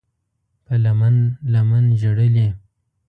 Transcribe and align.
په 0.65 0.73
لمن، 0.83 1.15
لمن 1.53 1.85
ژړلي 2.01 2.47